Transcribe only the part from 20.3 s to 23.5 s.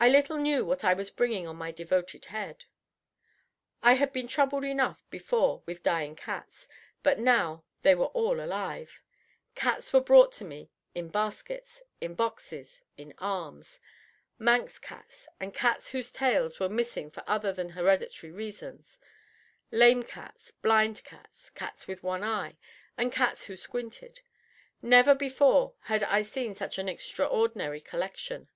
blind cats, cats with one eye, and cats